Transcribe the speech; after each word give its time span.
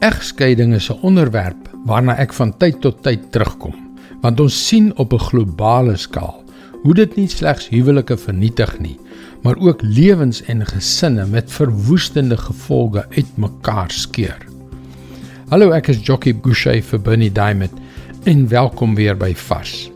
Egskeiding 0.00 0.72
is 0.74 0.88
'n 0.88 0.96
onderwerp 1.02 1.68
waarna 1.84 2.16
ek 2.16 2.32
van 2.32 2.56
tyd 2.56 2.80
tot 2.80 3.02
tyd 3.02 3.32
terugkom, 3.32 3.74
want 4.20 4.40
ons 4.40 4.66
sien 4.68 4.96
op 4.96 5.12
'n 5.12 5.18
globale 5.18 5.96
skaal 5.96 6.44
hoe 6.82 6.94
dit 6.94 7.16
nie 7.16 7.28
slegs 7.28 7.68
huwelike 7.68 8.16
vernietig 8.16 8.78
nie, 8.78 8.98
maar 9.42 9.56
ook 9.58 9.82
lewens 9.82 10.42
en 10.42 10.66
gesinne 10.66 11.26
met 11.26 11.52
verwoestende 11.52 12.36
gevolge 12.36 13.04
uitmekaar 13.10 13.90
skeur. 13.90 14.46
Hallo, 15.48 15.70
ek 15.70 15.88
is 15.88 16.00
Jockey 16.06 16.34
Gouchee 16.42 16.82
vir 16.82 17.00
Bernie 17.00 17.32
Diamond 17.32 17.72
en 18.24 18.48
welkom 18.48 18.94
weer 18.94 19.16
by 19.16 19.34
Vars. 19.34 19.90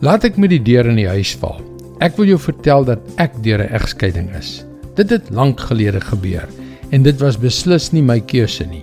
Laat 0.00 0.24
ek 0.24 0.36
met 0.36 0.50
die 0.50 0.62
deur 0.62 0.86
in 0.86 0.96
die 0.96 1.08
huis 1.08 1.34
val. 1.36 1.60
Ek 1.98 2.16
wil 2.16 2.26
jou 2.26 2.38
vertel 2.38 2.84
dat 2.84 3.00
ek 3.16 3.42
deur 3.42 3.58
'n 3.58 3.74
egskeiding 3.74 4.30
is. 4.36 4.64
Dit 4.94 5.10
het 5.10 5.30
lank 5.30 5.60
gelede 5.60 6.00
gebeur 6.00 6.46
en 6.90 7.02
dit 7.02 7.20
was 7.20 7.38
beslis 7.38 7.92
nie 7.92 8.02
my 8.02 8.20
keuse 8.20 8.66
nie. 8.66 8.82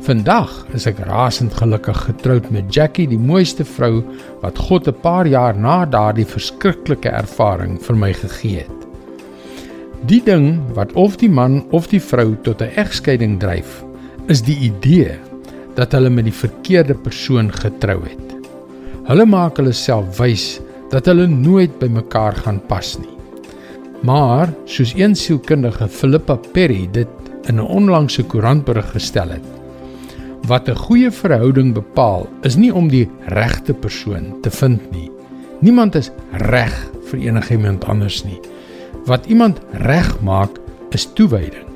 Vandag 0.00 0.50
is 0.74 0.86
ek 0.88 1.02
rasend 1.04 1.52
gelukkig 1.54 1.98
getroud 2.06 2.46
met 2.50 2.72
Jackie, 2.72 3.06
die 3.06 3.20
mooiste 3.20 3.66
vrou 3.68 4.00
wat 4.40 4.58
God 4.58 4.88
'n 4.88 5.00
paar 5.02 5.26
jaar 5.26 5.54
na 5.54 5.84
daardie 5.84 6.24
verskriklike 6.24 7.08
ervaring 7.08 7.78
vir 7.78 7.96
my 7.96 8.12
gegee 8.12 8.64
het. 8.64 8.80
Die 10.08 10.22
ding 10.24 10.60
wat 10.74 10.92
of 10.92 11.16
die 11.20 11.28
man 11.28 11.64
of 11.70 11.88
die 11.88 12.00
vrou 12.00 12.34
tot 12.42 12.62
'n 12.62 12.72
egskeiding 12.76 13.38
dryf, 13.40 13.84
is 14.28 14.42
die 14.42 14.56
idee 14.56 15.18
dat 15.74 15.92
hulle 15.92 16.10
met 16.10 16.24
die 16.24 16.40
verkeerde 16.40 16.94
persoon 16.94 17.52
getrou 17.52 18.00
het. 18.02 18.34
Hulle 19.04 19.26
maak 19.26 19.56
hulle 19.56 19.72
self 19.72 20.18
wys 20.18 20.60
dat 20.90 21.06
hulle 21.06 21.26
nooit 21.26 21.78
by 21.78 21.86
mekaar 21.86 22.34
gaan 22.34 22.60
pas 22.66 22.98
nie. 22.98 23.16
Maar 24.02 24.48
soos 24.64 24.94
een 24.96 25.14
sielkundige 25.14 25.88
Philippa 25.88 26.36
Perry 26.52 26.88
dit 26.92 27.08
in 27.50 27.58
'n 27.58 27.72
onlangse 27.78 28.22
koerantberig 28.22 28.90
gestel 28.94 29.28
het. 29.36 29.46
Wat 30.46 30.68
'n 30.68 30.82
goeie 30.86 31.10
verhouding 31.10 31.74
bepaal, 31.74 32.28
is 32.42 32.56
nie 32.56 32.74
om 32.74 32.88
die 32.88 33.08
regte 33.26 33.74
persoon 33.74 34.40
te 34.42 34.50
vind 34.50 34.90
nie. 34.90 35.10
Niemand 35.60 35.94
is 35.94 36.10
reg 36.32 36.90
vir 37.10 37.18
enigiemand 37.18 37.84
anders 37.84 38.24
nie. 38.24 38.40
Wat 39.04 39.26
iemand 39.26 39.60
reg 39.72 40.20
maak, 40.20 40.50
is 40.90 41.08
toewyding. 41.12 41.66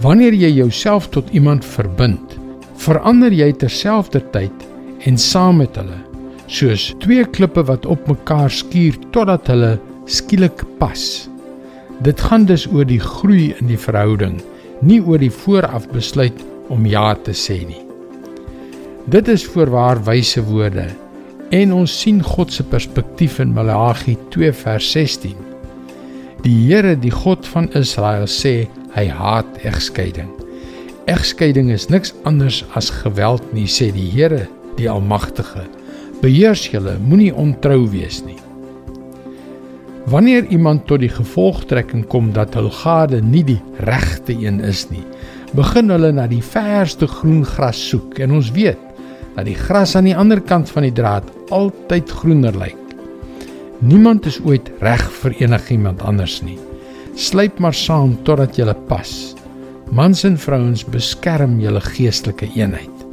Wanneer 0.00 0.34
jy 0.34 0.50
jouself 0.50 1.08
tot 1.08 1.30
iemand 1.30 1.64
verbind, 1.64 2.38
verander 2.76 3.32
jy 3.32 3.52
terselfdertyd 3.52 4.52
en 4.98 5.18
saam 5.18 5.56
met 5.56 5.76
hulle, 5.76 6.00
soos 6.46 6.94
twee 6.98 7.24
klippe 7.24 7.62
wat 7.64 7.86
op 7.86 8.08
mekaar 8.08 8.50
skuur 8.50 8.96
totdat 9.10 9.46
hulle 9.46 9.78
skielik 10.04 10.64
pas. 10.78 11.28
Dit 12.00 12.20
gaan 12.20 12.44
dus 12.44 12.66
oor 12.66 12.84
die 12.84 13.00
groei 13.00 13.54
in 13.60 13.66
die 13.66 13.78
verhouding 13.78 14.40
nie 14.80 15.00
oor 15.04 15.20
die 15.20 15.32
vooraf 15.32 15.88
besluit 15.92 16.36
om 16.70 16.86
ja 16.88 17.12
te 17.14 17.34
sê 17.36 17.60
nie. 17.66 17.82
Dit 19.10 19.28
is 19.28 19.44
voorwaar 19.44 20.00
wyse 20.06 20.42
woorde 20.46 20.88
en 21.50 21.72
ons 21.74 21.92
sien 22.02 22.20
God 22.22 22.52
se 22.54 22.62
perspektief 22.62 23.40
in 23.42 23.54
Maleagi 23.54 24.16
2 24.30 24.52
vers 24.62 24.90
16. 24.94 25.34
Die 26.44 26.56
Here, 26.68 26.94
die 26.96 27.12
God 27.12 27.46
van 27.52 27.68
Israel 27.76 28.28
sê 28.30 28.68
hy 28.94 29.08
haat 29.12 29.58
egskeiding. 29.66 30.30
Egskeiding 31.10 31.72
is 31.74 31.88
niks 31.90 32.14
anders 32.28 32.62
as 32.78 32.92
geweld 33.02 33.44
nie, 33.56 33.66
sê 33.66 33.90
die 33.92 34.06
Here, 34.12 34.46
die 34.78 34.88
Almagtige. 34.88 35.66
Beheers 36.20 36.66
julle, 36.70 36.98
moenie 37.02 37.32
ontrou 37.34 37.82
wees 37.90 38.22
nie. 38.26 38.38
Wanneer 40.08 40.46
iemand 40.48 40.86
tot 40.88 41.02
die 41.02 41.12
gevolgtrekking 41.12 42.06
kom 42.08 42.30
dat 42.32 42.54
hul 42.56 42.70
gade 42.72 43.20
nie 43.20 43.42
die 43.44 43.60
regte 43.84 44.32
een 44.32 44.60
is 44.64 44.86
nie, 44.88 45.04
begin 45.52 45.90
hulle 45.92 46.12
na 46.16 46.24
die 46.30 46.42
verste 46.44 47.08
groen 47.10 47.42
gras 47.44 47.80
soek 47.90 48.20
en 48.24 48.38
ons 48.38 48.52
weet 48.56 48.80
dat 49.36 49.44
die 49.46 49.58
gras 49.58 49.96
aan 49.96 50.08
die 50.08 50.16
ander 50.16 50.40
kant 50.40 50.70
van 50.72 50.86
die 50.88 50.94
draad 50.94 51.28
altyd 51.54 52.10
groener 52.20 52.56
lyk. 52.56 52.78
Niemand 53.80 54.26
is 54.28 54.40
ooit 54.44 54.68
reg 54.84 55.04
vir 55.22 55.36
enigiemand 55.40 56.02
anders 56.04 56.40
nie. 56.44 56.58
Sluip 57.16 57.60
maar 57.60 57.76
saam 57.76 58.16
totdat 58.24 58.58
jy 58.58 58.68
pas. 58.88 59.34
Mans 59.90 60.24
en 60.24 60.38
vrouens 60.38 60.84
beskerm 60.84 61.58
julle 61.60 61.80
geestelike 61.80 62.48
eenheid. 62.54 63.06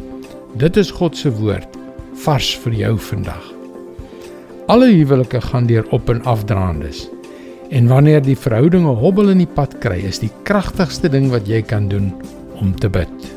Dit 0.55 0.77
is 0.77 0.91
God 0.91 1.17
se 1.17 1.31
woord 1.31 1.77
vars 2.23 2.55
vir 2.63 2.73
jou 2.73 2.97
vandag. 3.11 3.56
Alle 4.67 4.89
huwelike 4.91 5.39
gaan 5.41 5.65
deur 5.65 5.85
op 5.95 6.09
en 6.09 6.23
afdraandes. 6.23 7.05
En 7.69 7.87
wanneer 7.87 8.21
die 8.21 8.37
verhoudinge 8.37 8.91
hobbel 8.99 9.29
in 9.31 9.39
die 9.39 9.47
pad 9.47 9.77
kry, 9.79 10.01
is 10.03 10.19
die 10.19 10.31
kragtigste 10.43 11.07
ding 11.07 11.29
wat 11.31 11.47
jy 11.47 11.61
kan 11.63 11.85
doen 11.87 12.09
om 12.59 12.73
te 12.75 12.89
bid. 12.91 13.27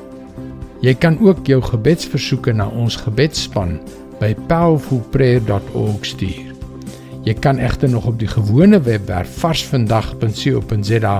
Jy 0.82 0.94
kan 0.98 1.20
ook 1.22 1.46
jou 1.46 1.60
gebedsversoeke 1.62 2.50
na 2.58 2.66
ons 2.74 2.96
gebedsspan 3.04 3.76
by 4.19 4.32
powerfulprayer.org 4.50 6.08
stuur. 6.08 6.48
Jy 7.22 7.34
kan 7.38 7.62
egter 7.62 7.92
nog 7.92 8.08
op 8.10 8.19
die 8.19 8.30
gewone 8.30 8.80
webwerf 8.82 9.36
varsvandag.co.za 9.38 11.14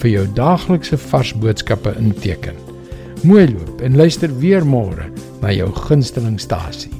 vir 0.00 0.10
jou 0.10 0.24
daaglikse 0.40 0.96
vars 1.10 1.34
boodskappe 1.36 1.92
inteken. 2.00 2.56
Mooi 3.28 3.44
loop 3.52 3.84
en 3.84 4.00
luister 4.00 4.32
weer 4.40 4.64
môre 4.64 5.10
na 5.44 5.52
jou 5.52 5.68
gunstelingstasie. 5.82 6.99